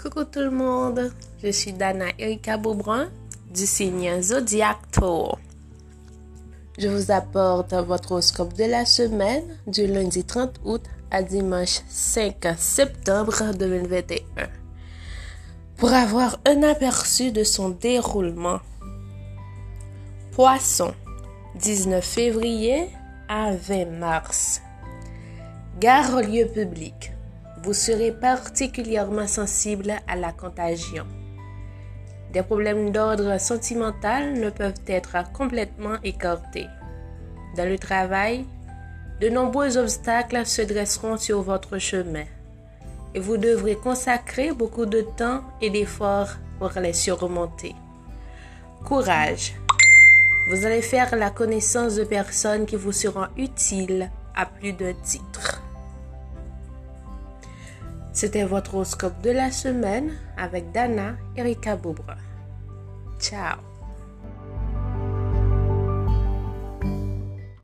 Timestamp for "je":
1.42-1.50, 6.78-6.88